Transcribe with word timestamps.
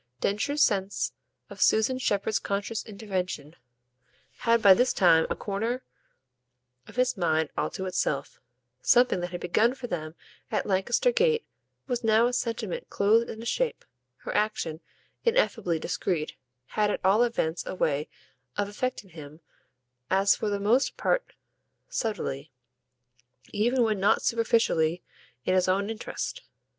Densher's 0.19 0.63
sense 0.63 1.13
of 1.51 1.61
Susan 1.61 1.99
Shepherd's 1.99 2.39
conscious 2.39 2.83
intervention 2.87 3.55
had 4.37 4.59
by 4.59 4.73
this 4.73 4.93
time 4.93 5.27
a 5.29 5.35
corner 5.35 5.83
of 6.87 6.95
his 6.95 7.15
mind 7.15 7.49
all 7.55 7.69
to 7.69 7.85
itself; 7.85 8.39
something 8.81 9.19
that 9.19 9.29
had 9.29 9.41
begun 9.41 9.75
for 9.75 9.85
them 9.85 10.15
at 10.49 10.65
Lancaster 10.65 11.11
Gate 11.11 11.45
was 11.85 12.03
now 12.03 12.25
a 12.25 12.33
sentiment 12.33 12.89
clothed 12.89 13.29
in 13.29 13.43
a 13.43 13.45
shape; 13.45 13.85
her 14.23 14.35
action, 14.35 14.79
ineffably 15.23 15.77
discreet, 15.77 16.33
had 16.69 16.89
at 16.89 17.05
all 17.05 17.21
events 17.21 17.63
a 17.67 17.75
way 17.75 18.09
of 18.57 18.67
affecting 18.67 19.11
him 19.11 19.39
as 20.09 20.35
for 20.35 20.49
the 20.49 20.59
most 20.59 20.97
part 20.97 21.33
subtly, 21.89 22.49
even 23.49 23.83
when 23.83 23.99
not 23.99 24.23
superficially, 24.23 25.03
in 25.45 25.53
his 25.53 25.67
own 25.67 25.91
interest. 25.91 26.41